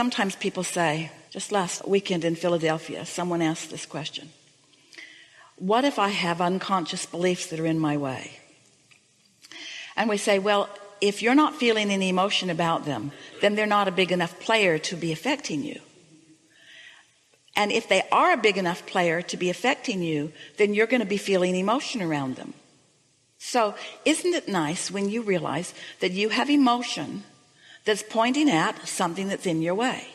[0.00, 4.30] sometimes people say, just last weekend in Philadelphia, someone asked this question
[5.56, 8.30] What if I have unconscious beliefs that are in my way?
[9.96, 10.70] And we say, Well,
[11.02, 14.78] if you're not feeling any emotion about them, then they're not a big enough player
[14.78, 15.78] to be affecting you.
[17.54, 21.06] And if they are a big enough player to be affecting you, then you're going
[21.06, 22.54] to be feeling emotion around them.
[23.36, 23.74] So,
[24.06, 27.24] isn't it nice when you realize that you have emotion
[27.84, 30.08] that's pointing at something that's in your way?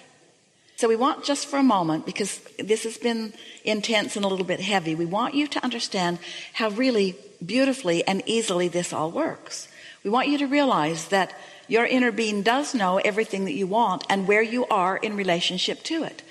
[0.77, 4.45] So, we want just for a moment, because this has been intense and a little
[4.45, 6.19] bit heavy, we want you to understand
[6.53, 9.69] how really beautifully and easily this all works.
[10.03, 11.33] We want you to realize that
[11.67, 15.81] your inner being does know everything that you want and where you are in relationship
[15.83, 16.21] to it.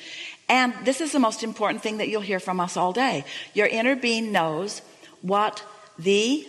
[0.49, 3.25] And this is the most important thing that you'll hear from us all day.
[3.55, 4.83] Your inner being knows
[5.23, 5.65] what
[5.99, 6.47] the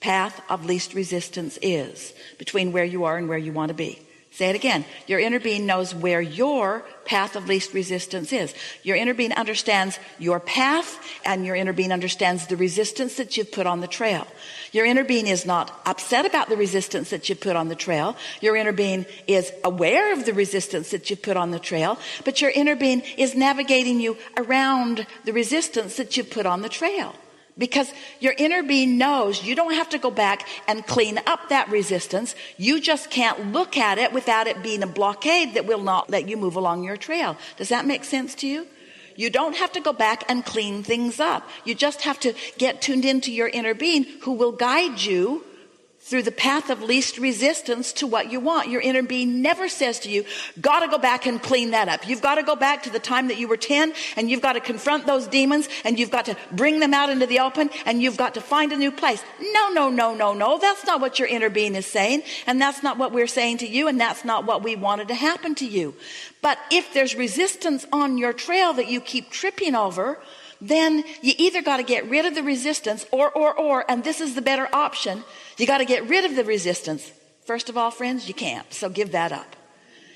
[0.00, 4.00] path of least resistance is between where you are and where you want to be.
[4.36, 4.84] Say it again.
[5.06, 8.52] Your inner being knows where your path of least resistance is.
[8.82, 13.50] Your inner being understands your path and your inner being understands the resistance that you've
[13.50, 14.26] put on the trail.
[14.72, 18.14] Your inner being is not upset about the resistance that you've put on the trail.
[18.42, 22.42] Your inner being is aware of the resistance that you've put on the trail, but
[22.42, 27.14] your inner being is navigating you around the resistance that you've put on the trail
[27.58, 27.90] because
[28.20, 32.34] your inner being knows you don't have to go back and clean up that resistance.
[32.56, 36.28] You just can't look at it without it being a blockade that will not let
[36.28, 37.36] you move along your trail.
[37.56, 38.66] Does that make sense to you?
[39.16, 41.48] You don't have to go back and clean things up.
[41.64, 45.42] You just have to get tuned into your inner being who will guide you
[46.06, 48.68] through the path of least resistance to what you want.
[48.68, 50.24] Your inner being never says to you,
[50.60, 52.06] gotta go back and clean that up.
[52.08, 54.52] You've got to go back to the time that you were 10 and you've got
[54.52, 58.00] to confront those demons and you've got to bring them out into the open and
[58.00, 59.20] you've got to find a new place.
[59.52, 60.58] No, no, no, no, no.
[60.58, 62.22] That's not what your inner being is saying.
[62.46, 63.88] And that's not what we're saying to you.
[63.88, 65.92] And that's not what we wanted to happen to you.
[66.40, 70.20] But if there's resistance on your trail that you keep tripping over,
[70.60, 74.20] then you either got to get rid of the resistance or, or, or, and this
[74.20, 75.24] is the better option.
[75.56, 77.10] You got to get rid of the resistance.
[77.46, 78.70] First of all, friends, you can't.
[78.72, 79.56] So give that up.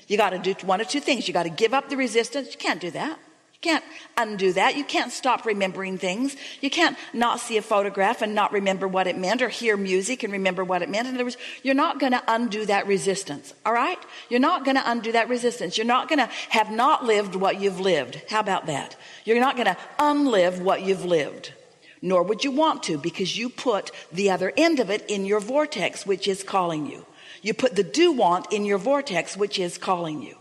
[0.07, 1.27] You got to do one of two things.
[1.27, 2.51] You got to give up the resistance.
[2.51, 3.17] You can't do that.
[3.53, 3.83] You can't
[4.17, 4.75] undo that.
[4.75, 6.35] You can't stop remembering things.
[6.59, 10.23] You can't not see a photograph and not remember what it meant or hear music
[10.23, 11.07] and remember what it meant.
[11.07, 13.53] In other words, you're not going to undo that resistance.
[13.65, 13.99] All right?
[14.29, 15.77] You're not going to undo that resistance.
[15.77, 18.21] You're not going to have not lived what you've lived.
[18.29, 18.97] How about that?
[19.23, 21.53] You're not going to unlive what you've lived.
[22.01, 25.39] Nor would you want to because you put the other end of it in your
[25.39, 27.05] vortex, which is calling you.
[27.41, 30.35] You put the do want in your vortex, which is calling you.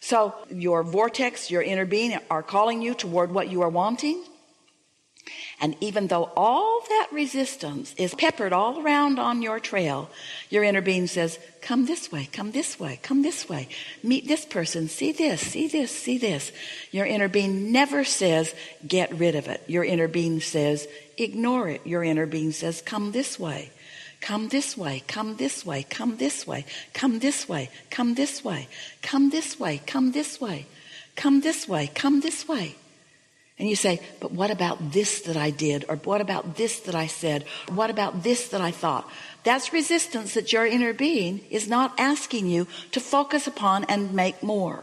[0.00, 4.22] So your vortex, your inner being are calling you toward what you are wanting.
[5.62, 10.10] And even though all that resistance is peppered all around on your trail,
[10.50, 13.68] your inner being says, Come this way, come this way, come this way.
[14.02, 16.50] Meet this person, see this, see this, see this.
[16.90, 18.52] Your inner being never says,
[18.84, 19.62] Get rid of it.
[19.68, 21.86] Your inner being says, Ignore it.
[21.86, 23.70] Your inner being says, Come this way.
[24.20, 26.64] Come this way, come this way, come this way,
[26.94, 28.68] come this way, come this way,
[29.02, 30.66] come this way, come this way,
[31.16, 32.76] come this way, come this way.
[33.62, 35.84] And you say, but what about this that I did?
[35.88, 37.44] Or what about this that I said?
[37.68, 39.08] What about this that I thought?
[39.44, 44.42] That's resistance that your inner being is not asking you to focus upon and make
[44.42, 44.82] more.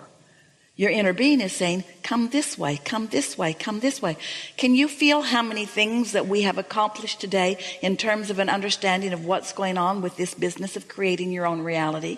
[0.77, 4.15] Your inner being is saying, come this way, come this way, come this way.
[4.55, 8.47] Can you feel how many things that we have accomplished today in terms of an
[8.47, 12.17] understanding of what's going on with this business of creating your own reality?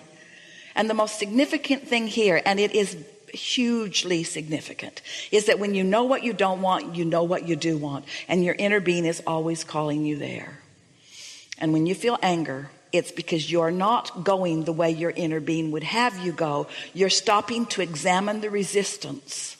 [0.76, 2.96] And the most significant thing here, and it is
[3.32, 7.56] hugely significant is that when you know what you don't want, you know what you
[7.56, 8.04] do want.
[8.28, 10.58] And your inner being is always calling you there.
[11.58, 15.70] And when you feel anger, it's because you're not going the way your inner being
[15.70, 16.66] would have you go.
[16.92, 19.56] You're stopping to examine the resistance.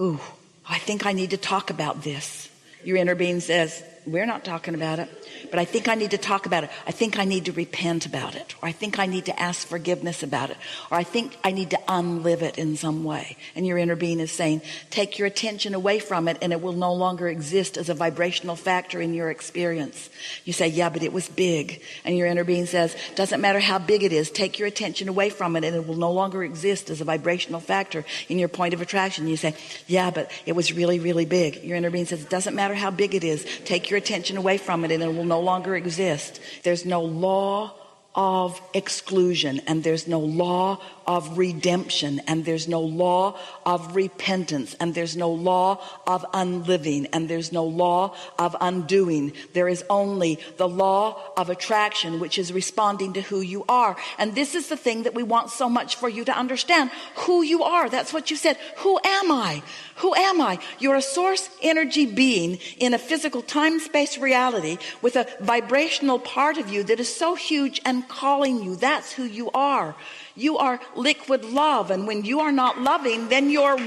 [0.00, 0.20] Ooh,
[0.68, 2.48] I think I need to talk about this.
[2.84, 5.10] Your inner being says, We're not talking about it
[5.50, 6.70] but I think I need to talk about it.
[6.86, 9.66] I think I need to repent about it, or I think I need to ask
[9.66, 10.56] forgiveness about it,
[10.90, 13.36] or I think I need to unlive it in some way.
[13.54, 16.72] And your inner being is saying, take your attention away from it and it will
[16.72, 20.10] no longer exist as a vibrational factor in your experience.
[20.44, 21.82] You say, yeah, but it was big.
[22.04, 25.30] And your inner being says, doesn't matter how big it is, take your attention away
[25.30, 28.74] from it and it will no longer exist as a vibrational factor in your point
[28.74, 29.26] of attraction.
[29.26, 29.54] You say,
[29.86, 31.62] yeah, but it was really, really big.
[31.64, 34.58] Your inner being says, it doesn't matter how big it is, take your attention away
[34.58, 36.40] from it and it will no no longer exist.
[36.62, 37.74] There's no law
[38.16, 44.94] of exclusion and there's no law of redemption and there's no law of repentance and
[44.94, 49.32] there's no law of unliving and there's no law of undoing.
[49.52, 53.96] There is only the law of attraction which is responding to who you are.
[54.18, 56.90] And this is the thing that we want so much for you to understand.
[57.26, 58.56] Who you are that's what you said.
[58.78, 59.62] Who am I?
[59.96, 60.58] Who am I?
[60.78, 66.58] You're a source energy being in a physical time space reality with a vibrational part
[66.58, 69.94] of you that is so huge and calling you that's who you are
[70.36, 71.90] you are liquid love.
[71.90, 73.78] And when you are not loving, then you're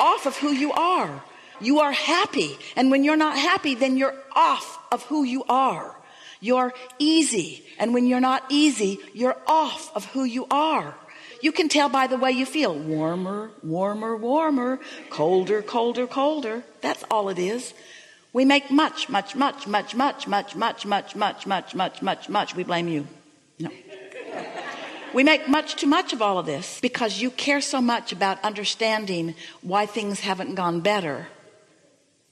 [0.00, 1.22] off of who you are.
[1.60, 2.58] You are happy.
[2.74, 5.94] And when you're not happy, then you're off of who you are.
[6.40, 7.64] You're easy.
[7.78, 10.94] And when you're not easy, you're off of who you are.
[11.42, 14.80] You can tell by the way you feel warmer, warmer, warmer,
[15.10, 16.64] colder, colder, colder.
[16.80, 17.74] That's all it is.
[18.32, 22.54] We make much, much, much, much, much, much, much, much, much, much, much, much, much.
[22.54, 23.06] We blame you.
[23.60, 23.70] No.
[25.12, 28.42] We make much too much of all of this because you care so much about
[28.44, 31.28] understanding why things haven't gone better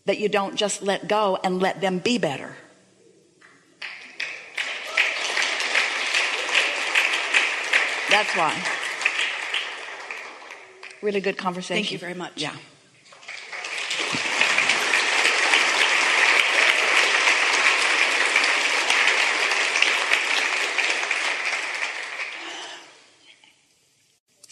[0.04, 2.56] that you don't just let go and let them be better.
[8.10, 8.56] That's why.
[11.02, 11.82] Really good conversation.
[11.82, 12.32] Thank you very much.
[12.36, 12.56] Yeah.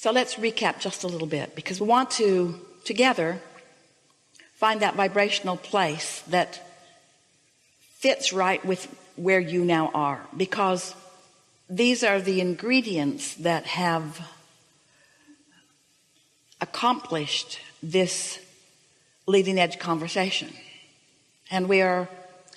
[0.07, 3.41] So let's recap just a little bit because we want to together
[4.55, 6.61] find that vibrational place that
[7.97, 8.87] fits right with
[9.17, 10.95] where you now are because
[11.69, 14.21] these are the ingredients that have
[16.61, 18.39] accomplished this
[19.27, 20.51] leading edge conversation.
[21.51, 22.09] And we are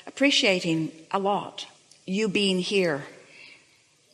[0.05, 1.65] appreciating a lot
[2.05, 3.05] you being here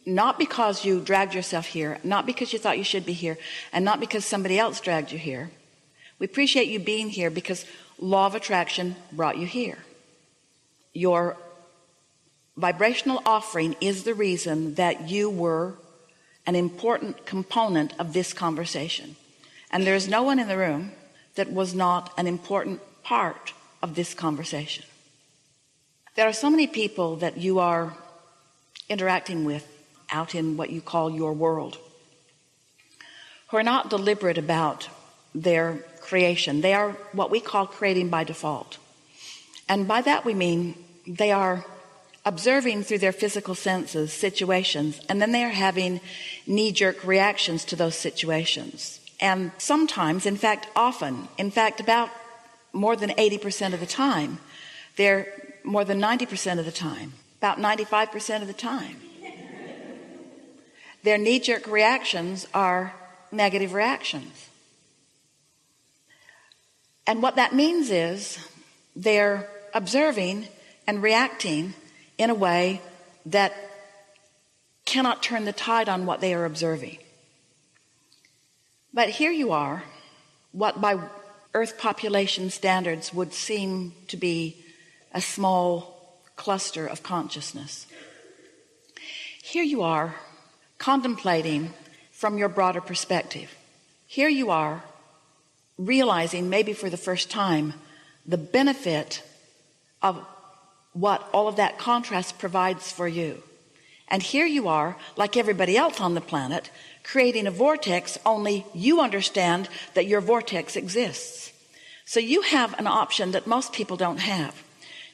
[0.06, 3.38] not because you dragged yourself here, not because you thought you should be here,
[3.74, 5.50] and not because somebody else dragged you here.
[6.20, 7.66] We appreciate you being here because
[8.00, 9.80] law of attraction brought you here.
[10.94, 11.38] Your
[12.56, 15.74] vibrational offering is the reason that you were
[16.46, 19.16] an important component of this conversation.
[19.72, 20.92] And there is no one in the room
[21.36, 24.86] that was not an important part of this conversation.
[26.16, 27.98] There are so many people that you are
[28.88, 29.68] interacting with
[30.10, 31.78] out in what you call your world
[33.50, 34.90] who are not deliberate about
[35.34, 36.62] their creation.
[36.62, 38.78] They are what we call creating by default.
[39.68, 40.76] And by that we mean
[41.08, 41.66] they are
[42.26, 46.02] observing through their physical senses situations and then they are having
[46.48, 49.00] knee jerk reactions to those situations.
[49.22, 52.10] And sometimes, in fact, often, in fact, about
[52.74, 54.40] more than 80% of the time,
[54.98, 55.32] they're
[55.64, 59.00] more than 90% of the time, about 95% of the time,
[61.06, 62.94] their knee jerk reactions are
[63.32, 64.50] negative reactions.
[67.06, 68.40] And what that means is
[68.96, 70.48] they're observing
[70.88, 71.76] and reacting
[72.18, 72.82] in a way
[73.28, 73.54] that
[74.86, 76.98] cannot turn the tide on what they are observing.
[78.92, 79.84] But here you are,
[80.54, 81.00] what by
[81.54, 84.58] Earth population standards would seem to be
[85.14, 87.86] a small cluster of consciousness.
[89.44, 90.16] Here you are
[90.78, 91.74] contemplating
[92.12, 93.54] from your broader perspective.
[94.08, 94.84] Here you are
[95.78, 97.74] realizing, maybe for the first time,
[98.26, 99.22] the benefit
[100.02, 100.24] of
[100.94, 103.44] what all of that contrast provides for you.
[104.08, 106.70] And here you are, like everybody else on the planet,
[107.04, 111.52] creating a vortex, only you understand that your vortex exists.
[112.06, 114.64] So you have an option that most people don't have.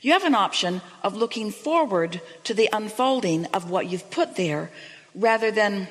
[0.02, 4.72] You have an option of looking forward to the unfolding of what you've put there
[5.16, 5.88] rather than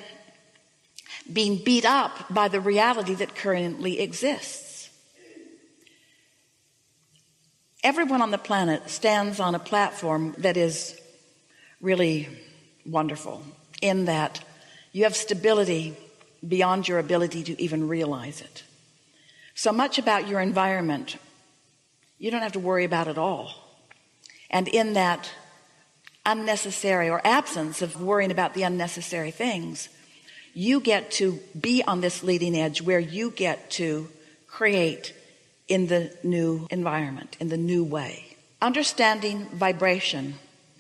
[1.33, 4.91] being beat up by the reality that currently exists.
[7.83, 11.01] Everyone on the planet stands on a platform that is
[11.81, 12.29] really
[12.85, 13.43] wonderful
[13.81, 14.41] in that
[14.93, 15.97] you have stability
[16.47, 18.65] beyond your ability to even realize it.
[19.55, 21.17] So much about your environment,
[22.19, 23.55] you don't have to worry about at all.
[24.51, 25.31] And in that
[26.27, 29.89] unnecessary or absence of worrying about the unnecessary things,
[30.55, 34.09] you get to be on this leading edge where you get to
[34.47, 35.15] create
[35.69, 38.37] in the new environment, in the new way.
[38.61, 40.35] Understanding vibration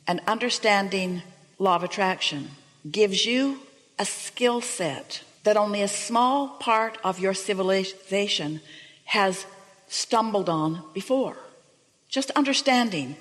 [0.06, 1.22] and understanding
[1.58, 2.50] law of attraction
[2.90, 3.60] gives you
[3.98, 8.60] a skill set that only a small part of your civilization
[9.04, 9.46] has
[9.88, 11.36] stumbled on before.
[12.08, 13.16] Just understanding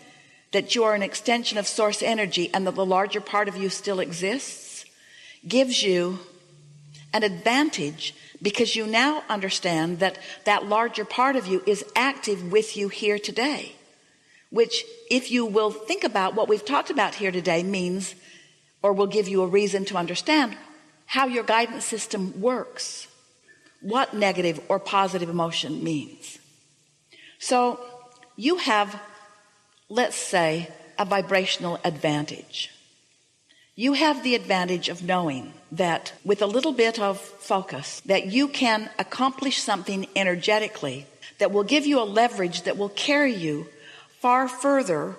[0.52, 3.70] that you are an extension of source energy and that the larger part of you
[3.70, 4.86] still exists
[5.48, 6.20] gives you
[7.14, 12.76] an advantage because you now understand that that larger part of you is active with
[12.78, 13.74] you here today
[14.52, 18.16] which if you will think about what we've talked about here today means
[18.82, 20.58] or will give you a reason to understand
[21.06, 23.08] how your guidance system works
[23.82, 26.40] what negative or positive emotion means.
[27.40, 27.80] So
[28.36, 29.00] you have
[29.90, 32.72] let's say a vibrational advantage.
[33.76, 38.48] You have the advantage of knowing that with a little bit of focus that you
[38.48, 41.08] can accomplish something energetically
[41.40, 43.68] that will give you a leverage that will carry you
[44.20, 45.16] far further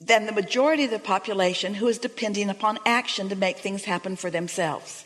[0.00, 4.16] than the majority of the population who is depending upon action to make things happen
[4.16, 5.04] for themselves.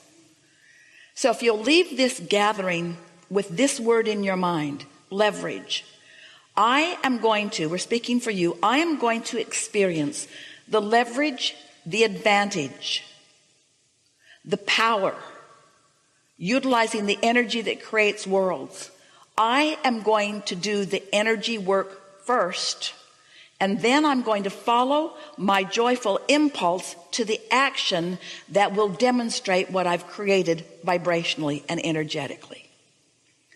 [1.15, 2.99] So if you'll leave this gathering
[3.31, 5.85] with this word in your mind leverage
[6.59, 10.29] I am going to we're speaking for you I am going to experience
[10.67, 11.55] the leverage
[11.89, 13.03] the advantage,
[14.45, 15.15] the power,
[16.37, 18.91] utilizing the energy that creates worlds.
[19.39, 22.93] I am going to do the energy work first,
[23.59, 28.19] and then I'm going to follow my joyful impulse to the action
[28.51, 32.69] that will demonstrate what I've created vibrationally and energetically.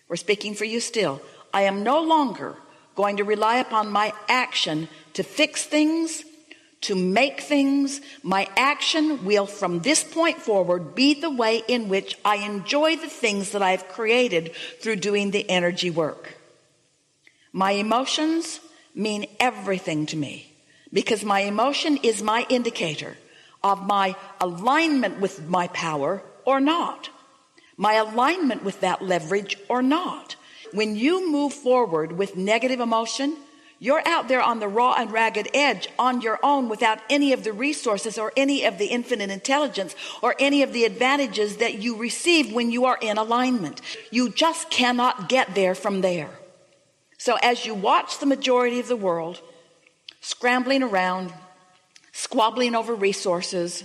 [0.07, 1.21] We're speaking for you still.
[1.53, 2.57] I am no longer
[2.95, 6.23] going to rely upon my action to fix things
[6.83, 8.01] to make things.
[8.23, 13.07] My action will from this point forward be the way in which I enjoy the
[13.07, 16.37] things that I've created through doing the energy work.
[17.53, 18.59] My emotions
[18.93, 20.53] mean everything to me
[20.91, 23.17] because my emotion is my indicator
[23.63, 27.09] of my alignment with my power or not
[27.77, 30.35] my alignment with that leverage or not
[30.73, 33.35] when you move forward with negative emotion
[33.83, 37.43] you're out there on the raw and ragged edge on your own without any of
[37.43, 41.97] the resources or any of the infinite intelligence or any of the advantages that you
[41.97, 43.81] receive when you are in alignment.
[44.09, 46.29] You just cannot get there from there.
[47.17, 49.41] So as you watch the majority of the world
[50.21, 51.33] scrambling around
[52.13, 53.83] squabbling over resources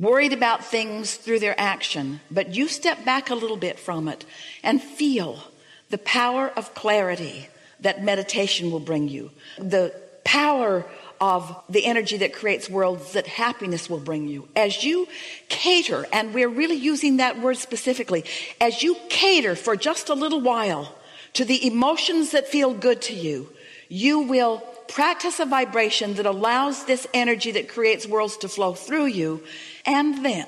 [0.00, 4.24] worried about things through their action but you step back a little bit from it
[4.62, 5.42] and feel
[5.90, 7.48] the power of clarity
[7.80, 9.92] that meditation will bring you the
[10.24, 10.84] power
[11.20, 14.48] of the energy that creates worlds that happiness will bring you.
[14.54, 15.08] As you
[15.48, 18.24] cater and we're really using that word specifically
[18.60, 20.94] as you cater for just a little while
[21.32, 23.48] to the emotions that feel good to you
[23.88, 29.06] you will practice a vibration that allows this energy that creates worlds to flow through
[29.06, 29.42] you
[29.84, 30.46] and then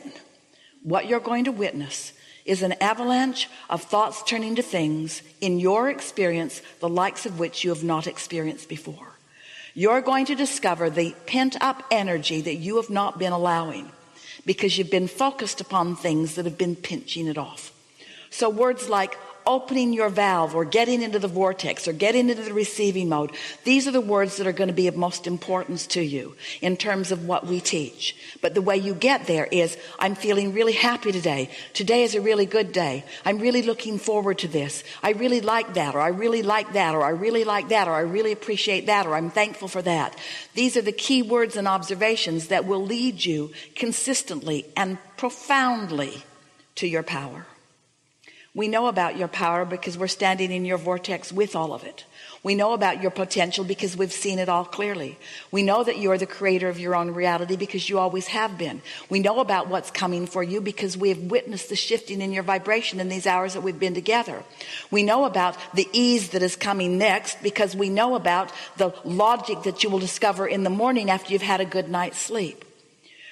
[0.82, 2.12] what you're going to witness
[2.44, 7.64] is an avalanche of thoughts turning to things in your experience the likes of which
[7.64, 9.12] you have not experienced before.
[9.74, 13.92] You're going to discover the pent-up energy that you have not been allowing
[14.46, 17.72] because you've been focused upon things that have been pinching it off.
[18.30, 19.16] So words like
[19.50, 23.32] opening your valve or getting into the vortex or getting into the receiving mode
[23.64, 26.76] these are the words that are going to be of most importance to you in
[26.76, 28.16] terms of what we teach.
[28.40, 31.50] But the way you get there is I'm feeling really happy today.
[31.72, 33.04] Today is a really good day.
[33.24, 34.84] I'm really looking forward to this.
[35.02, 37.94] I really like that or I really like that or I really like that or
[37.94, 40.16] I really appreciate that or I'm thankful for that.
[40.54, 46.22] These are the key words and observations that will lead you consistently and profoundly
[46.76, 47.46] to your power
[48.52, 52.04] we know about your power because we're standing in your vortex with all of it.
[52.42, 55.18] We know about your potential because we've seen it all clearly.
[55.52, 58.82] We know that you're the creator of your own reality because you always have been.
[59.08, 62.42] We know about what's coming for you because we have witnessed the shifting in your
[62.42, 64.42] vibration in these hours that we've been together.
[64.90, 69.62] We know about the ease that is coming next because we know about the logic
[69.62, 72.64] that you will discover in the morning after you've had a good night's sleep.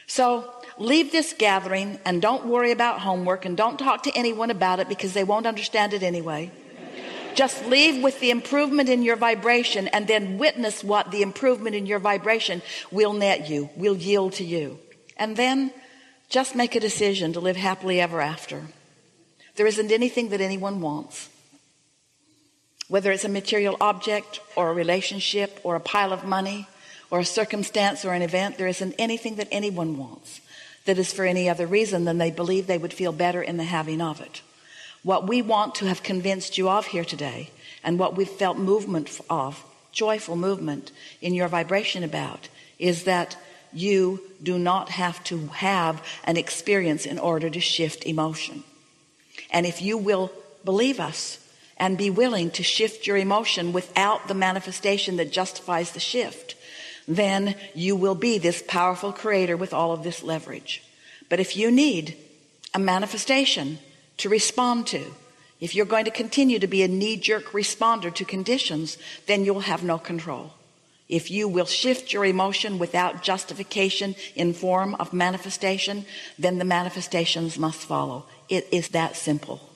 [0.09, 4.81] So leave this gathering and don't worry about homework and don't talk to anyone about
[4.81, 6.51] it because they won't understand it anyway.
[7.35, 11.87] Just leave with the improvement in your vibration and then witness what the improvement in
[11.87, 14.81] your vibration will net you will yield to you.
[15.17, 15.73] And then
[16.29, 18.65] just make a decision to live happily ever after.
[19.57, 21.29] There isn't anything that anyone wants.
[22.89, 26.67] Whether it's a material object or a relationship or a pile of money
[27.11, 30.41] or a circumstance or an event there isn't anything that anyone wants
[30.89, 33.65] that is for any other reason than they believe they would feel better in the
[33.65, 34.41] having of it.
[35.03, 37.51] What we want to have convinced you of here today
[37.85, 39.63] and what we've felt movement of
[39.93, 42.49] joyful movement in your vibration about
[42.79, 43.37] is that
[43.73, 48.65] you do not have to have an experience in order to shift emotion.
[49.51, 50.33] And if you will
[50.65, 51.39] believe us
[51.77, 56.55] and be willing to shift your emotion without the manifestation that justifies the shift
[57.09, 60.83] then you will be this powerful creator with all of this leverage.
[61.31, 62.17] But if you need
[62.75, 63.79] a manifestation
[64.19, 65.15] to respond to
[65.61, 69.83] if you're going to continue to be a knee-jerk responder to conditions then you'll have
[69.83, 70.53] no control.
[71.09, 76.05] If you will shift your emotion without justification in form of manifestation
[76.39, 78.27] then the manifestations must follow.
[78.49, 79.68] It is that simple